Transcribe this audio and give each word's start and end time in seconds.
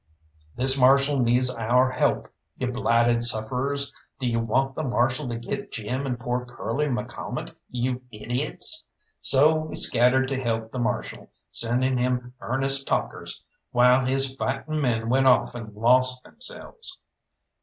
This 0.55 0.79
Marshal 0.79 1.19
needs 1.19 1.51
our 1.51 1.91
help, 1.91 2.27
you 2.57 2.65
blighted 2.71 3.23
sufferers. 3.23 3.93
Do 4.17 4.25
you 4.25 4.39
want 4.39 4.73
the 4.73 4.81
Marshal 4.83 5.29
to 5.29 5.35
get 5.37 5.71
Jim 5.71 6.07
and 6.07 6.19
pore 6.19 6.43
Curly 6.43 6.87
McCalmont, 6.87 7.55
you 7.69 8.01
idiots?" 8.11 8.89
So 9.21 9.53
we 9.53 9.75
scattered 9.75 10.27
to 10.29 10.41
help 10.41 10.71
the 10.71 10.79
Marshal, 10.79 11.29
sending 11.51 11.99
him 11.99 12.33
earnest 12.41 12.87
talkers 12.87 13.43
while 13.73 14.03
his 14.03 14.35
fighting 14.35 14.81
men 14.81 15.07
went 15.07 15.27
off 15.27 15.53
and 15.53 15.71
lost 15.75 16.23
themselves. 16.23 16.99